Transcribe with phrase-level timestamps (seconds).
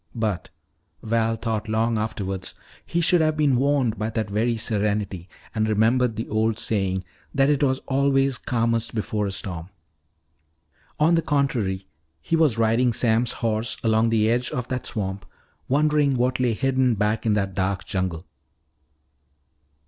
[0.15, 0.49] But,
[1.03, 6.15] Val thought long afterwards, he should have been warned by that very serenity and remembered
[6.15, 7.03] the old saying,
[7.35, 9.69] that it was always calmest before a storm.
[10.99, 11.85] On the contrary,
[12.19, 15.23] he was riding Sam's horse along the edge of that swamp,
[15.67, 18.23] wondering what lay hidden back in that dark jungle.